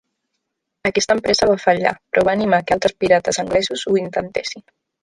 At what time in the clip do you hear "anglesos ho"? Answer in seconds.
3.47-3.97